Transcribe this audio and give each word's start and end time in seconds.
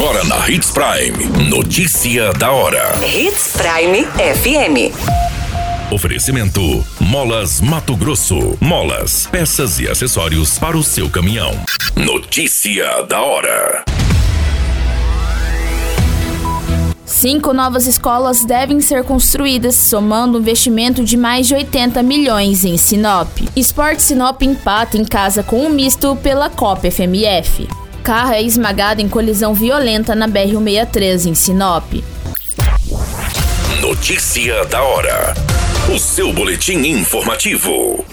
Agora 0.00 0.24
na 0.24 0.48
Hits 0.48 0.70
Prime. 0.70 1.50
Notícia 1.50 2.32
da 2.32 2.50
hora. 2.50 2.98
Hits 3.04 3.52
Prime 3.52 4.06
FM. 4.06 4.96
Oferecimento: 5.92 6.82
Molas 6.98 7.60
Mato 7.60 7.94
Grosso. 7.94 8.56
Molas, 8.62 9.28
peças 9.30 9.78
e 9.78 9.86
acessórios 9.86 10.58
para 10.58 10.74
o 10.74 10.82
seu 10.82 11.10
caminhão. 11.10 11.52
Notícia 11.94 13.02
da 13.02 13.20
hora. 13.20 13.84
Cinco 17.04 17.52
novas 17.52 17.86
escolas 17.86 18.42
devem 18.42 18.80
ser 18.80 19.04
construídas, 19.04 19.74
somando 19.74 20.38
um 20.38 20.40
investimento 20.40 21.04
de 21.04 21.18
mais 21.18 21.46
de 21.46 21.54
80 21.54 22.02
milhões 22.02 22.64
em 22.64 22.78
Sinop. 22.78 23.28
Esporte 23.54 24.00
Sinop 24.00 24.40
empata 24.40 24.96
em 24.96 25.04
casa 25.04 25.42
com 25.42 25.66
um 25.66 25.68
misto 25.68 26.16
pela 26.22 26.48
Copa 26.48 26.90
FMF. 26.90 27.68
Carro 28.02 28.32
é 28.32 28.42
esmagado 28.42 29.00
em 29.02 29.08
colisão 29.08 29.52
violenta 29.52 30.14
na 30.14 30.26
BR-163 30.26 31.26
em 31.26 31.34
Sinop. 31.34 31.92
Notícia 33.80 34.64
da 34.66 34.82
hora. 34.82 35.34
O 35.94 35.98
seu 35.98 36.32
boletim 36.32 36.78
informativo. 36.78 38.04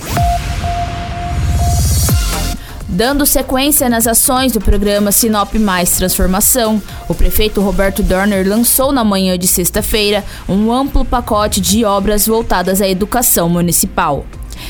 Dando 2.90 3.26
sequência 3.26 3.88
nas 3.88 4.08
ações 4.08 4.52
do 4.52 4.60
programa 4.60 5.12
Sinop 5.12 5.54
Mais 5.56 5.92
Transformação, 5.92 6.82
o 7.08 7.14
prefeito 7.14 7.62
Roberto 7.62 8.02
Dorner 8.02 8.48
lançou 8.48 8.92
na 8.92 9.04
manhã 9.04 9.38
de 9.38 9.48
sexta-feira 9.48 10.24
um 10.50 10.72
amplo 10.72 11.06
pacote 11.06 11.62
de 11.62 11.86
obras 11.86 12.26
voltadas 12.26 12.82
à 12.82 12.88
educação 12.88 13.48
municipal. 13.48 14.26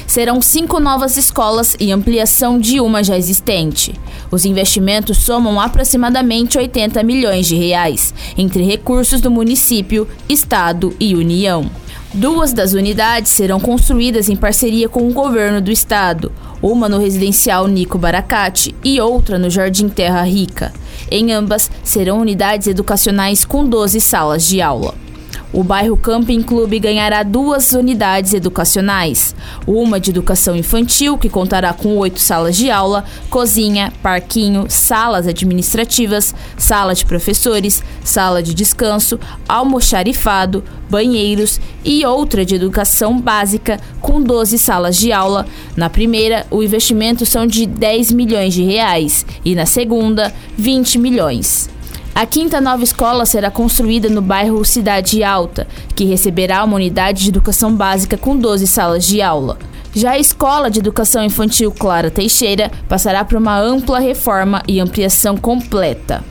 Serão 0.06 0.42
cinco 0.42 0.80
novas 0.80 1.18
escolas 1.18 1.76
e 1.80 1.92
ampliação 1.92 2.60
de 2.60 2.80
uma 2.80 3.04
já 3.04 3.18
existente. 3.18 3.94
Os 4.30 4.46
investimentos 4.46 5.18
somam 5.18 5.60
aproximadamente 5.60 6.58
80 6.58 7.02
milhões 7.04 7.48
de 7.48 7.56
reais, 7.56 8.14
entre 8.38 8.64
recursos 8.64 9.22
do 9.22 9.32
município, 9.32 10.08
estado 10.28 10.96
e 11.00 11.16
União. 11.16 11.70
Duas 12.14 12.54
das 12.54 12.74
unidades 12.74 13.32
serão 13.32 13.60
construídas 13.60 14.30
em 14.30 14.36
parceria 14.36 14.88
com 14.88 15.08
o 15.08 15.14
governo 15.14 15.62
do 15.62 15.72
estado, 15.72 16.32
uma 16.62 16.88
no 16.88 17.00
residencial 17.00 17.68
Nico 17.68 17.98
Baracate 17.98 18.74
e 18.84 19.00
outra 19.00 19.38
no 19.38 19.50
Jardim 19.50 19.90
Terra 19.90 20.24
Rica. 20.24 20.74
Em 21.12 21.32
ambas, 21.32 21.70
serão 21.84 22.20
unidades 22.20 22.68
educacionais 22.68 23.46
com 23.46 23.66
12 23.66 24.00
salas 24.02 24.48
de 24.48 24.62
aula. 24.62 24.96
O 25.58 25.64
bairro 25.64 25.98
Camping 25.98 26.44
Clube 26.44 26.78
ganhará 26.78 27.24
duas 27.24 27.72
unidades 27.72 28.36
educacionais: 28.36 29.36
uma 29.66 30.00
de 30.00 30.12
educação 30.12 30.56
infantil, 30.56 31.18
que 31.18 31.30
contará 31.30 31.74
com 31.74 31.98
oito 31.98 32.20
salas 32.20 32.56
de 32.56 32.70
aula, 32.70 33.04
cozinha, 33.28 33.92
parquinho, 34.04 34.68
salas 34.70 35.26
administrativas, 35.26 36.36
sala 36.56 36.94
de 36.94 37.04
professores, 37.08 37.82
sala 38.04 38.44
de 38.44 38.54
descanso, 38.54 39.20
almoxarifado, 39.50 40.64
banheiros 40.92 41.60
e 41.84 42.06
outra 42.06 42.46
de 42.46 42.54
educação 42.54 43.20
básica, 43.20 43.80
com 44.00 44.22
12 44.22 44.60
salas 44.60 44.96
de 44.96 45.12
aula. 45.12 45.48
Na 45.76 45.90
primeira, 45.90 46.46
o 46.52 46.62
investimento 46.62 47.26
são 47.26 47.48
de 47.48 47.66
10 47.66 48.12
milhões 48.12 48.54
de 48.54 48.62
reais 48.62 49.26
e 49.44 49.56
na 49.56 49.66
segunda, 49.66 50.32
20 50.56 51.00
milhões. 51.00 51.68
A 52.18 52.26
quinta 52.26 52.60
nova 52.60 52.84
escola 52.84 53.28
será 53.28 53.52
construída 53.52 54.10
no 54.10 54.24
bairro 54.24 54.66
Cidade 54.66 55.24
Alta, 55.24 55.68
que 55.96 56.04
receberá 56.04 56.64
uma 56.64 56.76
unidade 56.76 57.22
de 57.22 57.30
educação 57.30 57.72
básica 57.72 58.18
com 58.18 58.36
12 58.36 58.66
salas 58.66 59.06
de 59.06 59.22
aula. 59.22 59.60
Já 59.94 60.14
a 60.14 60.18
Escola 60.18 60.72
de 60.72 60.80
Educação 60.80 61.24
Infantil 61.24 61.72
Clara 61.72 62.10
Teixeira 62.10 62.72
passará 62.90 63.24
por 63.24 63.38
uma 63.38 63.56
ampla 63.60 64.00
reforma 64.00 64.64
e 64.68 64.80
ampliação 64.80 65.38
completa. 65.38 66.26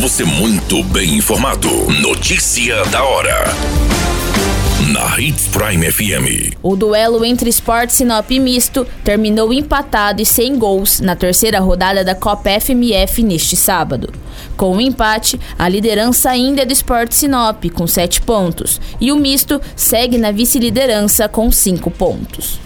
Você 0.00 0.24
muito 0.24 0.82
bem 0.82 1.14
informado. 1.14 1.68
Notícia 2.00 2.84
da 2.86 3.04
hora 3.04 3.77
na 4.98 5.20
Hits 5.20 5.46
Prime 5.46 5.88
FM. 5.92 6.56
O 6.60 6.74
duelo 6.74 7.24
entre 7.24 7.48
Sport 7.50 7.90
Sinop 7.90 8.28
e 8.32 8.40
Misto 8.40 8.84
terminou 9.04 9.52
empatado 9.52 10.20
e 10.20 10.26
sem 10.26 10.58
gols 10.58 10.98
na 10.98 11.14
terceira 11.14 11.60
rodada 11.60 12.02
da 12.02 12.16
Copa 12.16 12.50
FMF 12.60 13.22
neste 13.22 13.54
sábado. 13.54 14.12
Com 14.56 14.76
o 14.76 14.80
empate, 14.80 15.38
a 15.56 15.68
liderança 15.68 16.30
ainda 16.30 16.62
é 16.62 16.64
do 16.64 16.72
Sport 16.72 17.12
Sinop, 17.12 17.64
com 17.72 17.86
7 17.86 18.22
pontos, 18.22 18.80
e 19.00 19.12
o 19.12 19.16
Misto 19.16 19.60
segue 19.76 20.18
na 20.18 20.32
vice-liderança 20.32 21.28
com 21.28 21.48
5 21.48 21.92
pontos. 21.92 22.58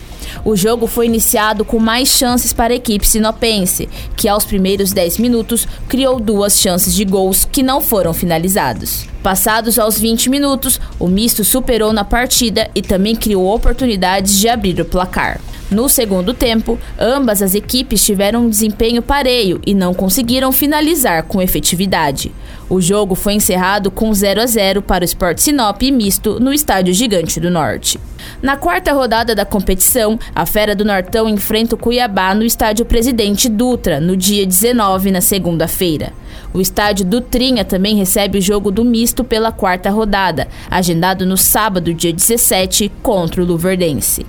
O 0.42 0.56
jogo 0.56 0.86
foi 0.86 1.04
iniciado 1.04 1.66
com 1.66 1.78
mais 1.78 2.08
chances 2.08 2.54
para 2.54 2.72
a 2.72 2.76
equipe 2.76 3.06
sinopense, 3.06 3.90
que 4.16 4.26
aos 4.26 4.46
primeiros 4.46 4.92
10 4.92 5.18
minutos 5.18 5.68
criou 5.86 6.18
duas 6.18 6.58
chances 6.58 6.94
de 6.94 7.04
gols 7.04 7.44
que 7.44 7.62
não 7.62 7.82
foram 7.82 8.14
finalizados. 8.14 9.11
Passados 9.22 9.78
aos 9.78 10.00
20 10.00 10.28
minutos, 10.28 10.80
o 10.98 11.06
misto 11.06 11.44
superou 11.44 11.92
na 11.92 12.02
partida 12.02 12.68
e 12.74 12.82
também 12.82 13.14
criou 13.14 13.54
oportunidades 13.54 14.36
de 14.36 14.48
abrir 14.48 14.80
o 14.80 14.84
placar. 14.84 15.40
No 15.70 15.88
segundo 15.88 16.34
tempo, 16.34 16.78
ambas 16.98 17.40
as 17.40 17.54
equipes 17.54 18.04
tiveram 18.04 18.44
um 18.44 18.50
desempenho 18.50 19.00
pareio 19.00 19.60
e 19.64 19.74
não 19.74 19.94
conseguiram 19.94 20.50
finalizar 20.50 21.22
com 21.22 21.40
efetividade. 21.40 22.32
O 22.68 22.80
jogo 22.80 23.14
foi 23.14 23.34
encerrado 23.34 23.90
com 23.90 24.12
0 24.12 24.42
a 24.42 24.46
0 24.46 24.82
para 24.82 25.02
o 25.02 25.04
Sport 25.04 25.38
Sinop 25.38 25.80
misto 25.82 26.40
no 26.40 26.52
Estádio 26.52 26.92
Gigante 26.92 27.38
do 27.38 27.50
Norte. 27.50 28.00
Na 28.42 28.56
quarta 28.56 28.92
rodada 28.92 29.34
da 29.34 29.44
competição, 29.44 30.18
a 30.34 30.44
Fera 30.44 30.74
do 30.74 30.84
Nortão 30.84 31.28
enfrenta 31.28 31.74
o 31.74 31.78
Cuiabá 31.78 32.34
no 32.34 32.44
Estádio 32.44 32.84
Presidente 32.84 33.48
Dutra, 33.48 34.00
no 34.00 34.16
dia 34.16 34.44
19, 34.44 35.10
na 35.10 35.20
segunda-feira. 35.20 36.12
O 36.54 36.60
estádio 36.60 37.04
Dutrinha 37.04 37.64
também 37.64 37.96
recebe 37.96 38.38
o 38.38 38.42
jogo 38.42 38.70
do 38.70 38.84
misto 38.84 39.11
pela 39.22 39.52
quarta 39.52 39.90
rodada, 39.90 40.48
agendado 40.70 41.26
no 41.26 41.36
sábado, 41.36 41.92
dia 41.92 42.12
17, 42.12 42.90
contra 43.02 43.42
o 43.42 43.44
Luverdense. 43.44 44.24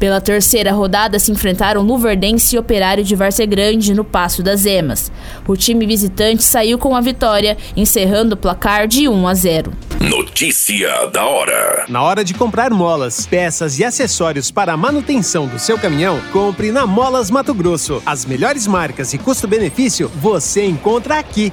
Pela 0.00 0.18
terceira 0.18 0.72
rodada 0.72 1.18
se 1.18 1.30
enfrentaram 1.30 1.82
Luverdense 1.82 2.56
e 2.56 2.58
Operário 2.58 3.04
de 3.04 3.14
Várzea 3.14 3.44
Grande 3.44 3.92
no 3.92 4.02
Passo 4.02 4.42
das 4.42 4.64
Emas. 4.64 5.12
O 5.46 5.54
time 5.56 5.86
visitante 5.86 6.42
saiu 6.42 6.78
com 6.78 6.96
a 6.96 7.02
vitória, 7.02 7.58
encerrando 7.76 8.34
o 8.34 8.36
placar 8.36 8.88
de 8.88 9.06
1 9.06 9.28
a 9.28 9.34
0. 9.34 9.72
Notícia 10.00 11.06
da 11.12 11.26
hora. 11.26 11.84
Na 11.86 12.02
hora 12.02 12.24
de 12.24 12.32
comprar 12.32 12.70
molas, 12.70 13.26
peças 13.26 13.78
e 13.78 13.84
acessórios 13.84 14.50
para 14.50 14.72
a 14.72 14.76
manutenção 14.76 15.46
do 15.46 15.58
seu 15.58 15.78
caminhão, 15.78 16.18
compre 16.32 16.72
na 16.72 16.86
Molas 16.86 17.30
Mato 17.30 17.52
Grosso. 17.52 18.02
As 18.06 18.24
melhores 18.24 18.66
marcas 18.66 19.12
e 19.12 19.18
custo-benefício 19.18 20.10
você 20.16 20.64
encontra 20.64 21.18
aqui. 21.18 21.52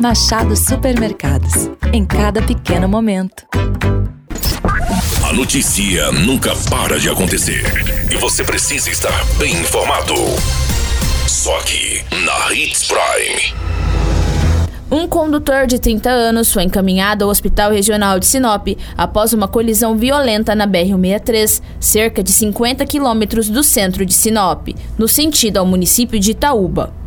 Machado 0.00 0.54
Supermercados. 0.54 1.68
Em 1.92 2.04
cada 2.04 2.40
pequeno 2.40 2.88
momento. 2.88 3.44
A 5.28 5.32
notícia 5.32 6.12
nunca 6.12 6.54
para 6.70 7.00
de 7.00 7.08
acontecer. 7.08 7.64
E 8.08 8.16
você 8.16 8.44
precisa 8.44 8.90
estar 8.90 9.24
bem 9.38 9.52
informado. 9.54 10.14
Só 11.26 11.58
aqui, 11.58 12.00
na 12.24 12.54
Hits 12.54 12.86
Prime. 12.86 13.54
Um 14.88 15.08
condutor 15.08 15.66
de 15.66 15.80
30 15.80 16.08
anos 16.08 16.52
foi 16.52 16.62
encaminhado 16.62 17.24
ao 17.24 17.30
Hospital 17.30 17.72
Regional 17.72 18.20
de 18.20 18.26
Sinop 18.26 18.68
após 18.96 19.32
uma 19.32 19.48
colisão 19.48 19.96
violenta 19.98 20.54
na 20.54 20.66
BR-163, 20.66 21.60
cerca 21.80 22.22
de 22.22 22.30
50 22.30 22.86
quilômetros 22.86 23.50
do 23.50 23.64
centro 23.64 24.06
de 24.06 24.14
Sinop, 24.14 24.68
no 24.96 25.08
sentido 25.08 25.56
ao 25.56 25.66
município 25.66 26.20
de 26.20 26.30
Itaúba. 26.30 26.97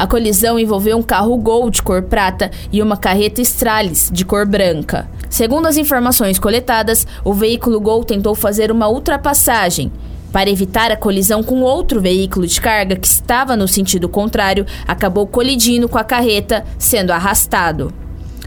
A 0.00 0.06
colisão 0.06 0.58
envolveu 0.58 0.96
um 0.96 1.02
carro 1.02 1.36
Gol 1.36 1.68
de 1.68 1.82
cor 1.82 2.00
prata 2.00 2.50
e 2.72 2.80
uma 2.80 2.96
carreta 2.96 3.42
Stralis 3.42 4.08
de 4.10 4.24
cor 4.24 4.46
branca. 4.46 5.06
Segundo 5.28 5.66
as 5.66 5.76
informações 5.76 6.38
coletadas, 6.38 7.06
o 7.22 7.34
veículo 7.34 7.78
Gol 7.78 8.02
tentou 8.02 8.34
fazer 8.34 8.72
uma 8.72 8.88
ultrapassagem. 8.88 9.92
Para 10.32 10.48
evitar 10.48 10.90
a 10.90 10.96
colisão 10.96 11.42
com 11.42 11.60
outro 11.60 12.00
veículo 12.00 12.46
de 12.46 12.58
carga 12.62 12.96
que 12.96 13.06
estava 13.06 13.54
no 13.54 13.68
sentido 13.68 14.08
contrário, 14.08 14.64
acabou 14.88 15.26
colidindo 15.26 15.86
com 15.86 15.98
a 15.98 16.04
carreta, 16.04 16.64
sendo 16.78 17.10
arrastado. 17.10 17.92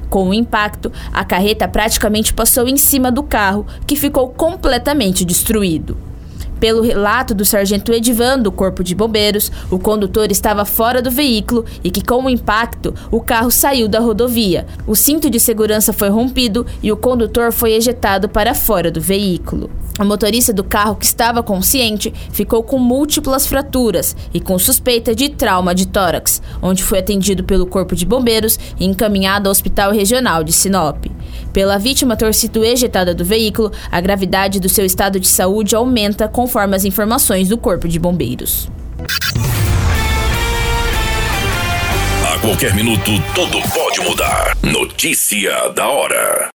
Com 0.10 0.30
o 0.30 0.34
impacto, 0.34 0.92
a 1.14 1.24
carreta 1.24 1.68
praticamente 1.68 2.34
passou 2.34 2.68
em 2.68 2.78
cima 2.78 3.12
do 3.12 3.22
carro, 3.22 3.64
que 3.86 3.96
ficou 3.96 4.30
completamente 4.30 5.24
destruído. 5.24 6.13
Pelo 6.64 6.82
relato 6.82 7.34
do 7.34 7.44
sargento 7.44 7.92
Edivan 7.92 8.40
do 8.40 8.50
Corpo 8.50 8.86
de 8.86 8.96
Bombeiros, 8.96 9.52
o 9.70 9.78
condutor 9.78 10.32
estava 10.32 10.64
fora 10.64 11.02
do 11.02 11.12
veículo 11.12 11.66
e 11.84 11.92
que, 11.92 12.02
com 12.02 12.24
o 12.24 12.30
impacto, 12.30 12.96
o 13.12 13.20
carro 13.20 13.52
saiu 13.52 13.86
da 13.90 14.00
rodovia. 14.00 14.66
O 14.88 14.96
cinto 14.96 15.30
de 15.30 15.42
segurança 15.42 15.92
foi 15.92 16.08
rompido 16.08 16.66
e 16.82 16.90
o 16.90 16.96
condutor 16.96 17.52
foi 17.52 17.74
ejetado 17.74 18.30
para 18.30 18.54
fora 18.54 18.90
do 18.90 19.02
veículo. 19.02 19.70
O 20.00 20.04
motorista 20.04 20.52
do 20.52 20.64
carro, 20.64 20.96
que 20.96 21.06
estava 21.06 21.44
consciente, 21.44 22.12
ficou 22.32 22.64
com 22.64 22.80
múltiplas 22.80 23.46
fraturas 23.46 24.16
e 24.34 24.40
com 24.40 24.58
suspeita 24.58 25.14
de 25.14 25.30
trauma 25.30 25.76
de 25.76 25.88
tórax, 25.88 26.42
onde 26.62 26.84
foi 26.84 27.00
atendido 27.00 27.44
pelo 27.44 27.68
Corpo 27.68 27.96
de 27.96 28.06
Bombeiros 28.06 28.58
e 28.80 28.86
encaminhado 28.86 29.48
ao 29.48 29.52
Hospital 29.52 29.92
Regional 29.92 30.44
de 30.44 30.52
Sinop. 30.52 31.06
Pela 31.52 31.78
vítima 31.78 32.16
ter 32.16 32.34
sido 32.34 32.64
ejetada 32.64 33.14
do 33.14 33.24
veículo, 33.24 33.72
a 33.92 34.02
gravidade 34.02 34.60
do 34.60 34.68
seu 34.68 34.84
estado 34.84 35.20
de 35.20 35.28
saúde 35.28 35.76
aumenta 35.76 36.28
conforme 36.28 36.76
as 36.76 36.86
informações 36.86 37.50
do 37.50 37.58
Corpo 37.58 37.88
de 37.88 38.00
Bombeiros. 38.00 38.68
A 42.34 42.40
qualquer 42.40 42.74
minuto, 42.74 43.12
tudo 43.36 43.62
pode 43.74 44.02
mudar. 44.02 44.58
Notícia 44.64 45.70
da 45.70 45.88
hora. 45.88 46.52